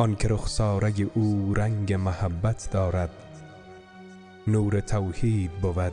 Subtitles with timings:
[0.00, 3.10] آن که رخساره او رنگ محبت دارد.
[4.46, 5.92] نور توحید بود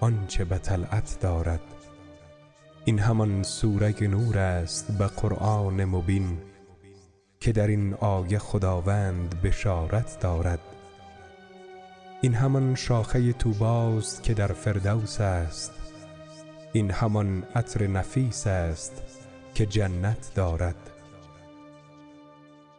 [0.00, 1.60] آنچه به طلعت دارد.
[2.84, 6.38] این همان سوره نور است به قرآن مبین
[7.40, 10.60] که در این آیه خداوند بشارت دارد.
[12.20, 15.72] این همان شاخه توباست که در فردوس است.
[16.72, 19.02] این همان عطر نفیس است
[19.54, 20.91] که جنت دارد.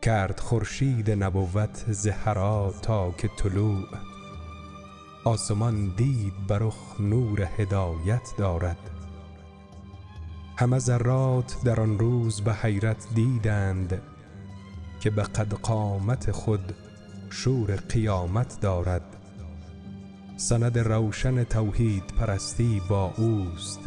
[0.03, 3.87] کرد خورشید نبوت زهرا تا که طلوع.
[5.23, 8.77] آسمان دید برخ نور هدایت دارد.
[10.57, 14.01] همه ذرات در آن روز به حیرت دیدند
[14.99, 16.75] که به قد قامت خود
[17.29, 19.15] شور قیامت دارد.
[20.37, 23.79] سند روشن توحید پرستی با اوست.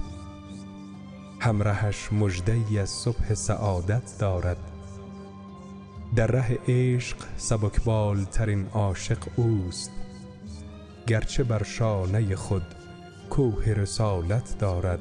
[1.41, 4.76] همرهش مژده از صبح سعادت دارد.
[6.17, 9.91] در ره عشق سبکبال ترین عاشق اوست.
[11.07, 12.63] گرچه بر شانه خود
[13.31, 14.99] کوه رسالت دارد.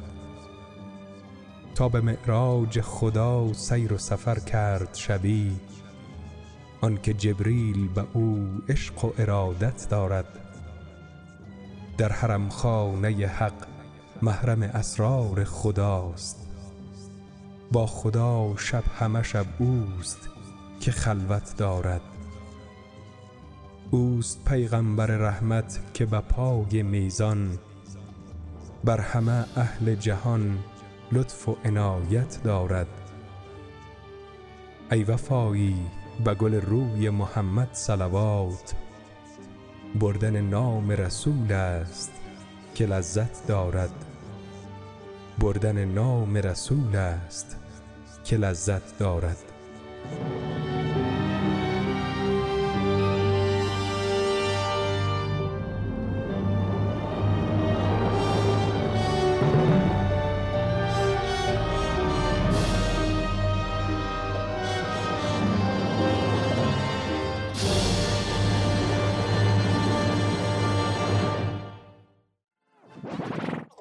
[1.76, 5.60] تا به معراج خدا سیر و سفر کرد شبی
[6.82, 10.40] آنکه جبریل به او عشق و ارادت دارد.
[11.98, 13.68] در حرم خانه حق
[14.22, 16.48] محرم اسرار خداست.
[17.72, 20.35] با خدا شب همه شب اوست
[20.80, 22.02] که خلوت دارد.
[23.92, 27.60] اوست پیغمبر رحمت که به پای میزان
[28.84, 30.58] بر همه اهل جهان
[31.12, 32.88] لطف و عنایت دارد.
[34.92, 35.76] ای وفایی
[36.24, 38.76] به گل روی محمد صلوات
[40.00, 42.12] بردن نام رسول است
[42.76, 44.06] که لذت دارد.
[45.40, 47.58] بردن نام رسول است
[48.24, 49.38] که لذت دارد.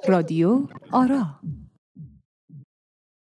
[0.09, 1.27] رادیو آرا.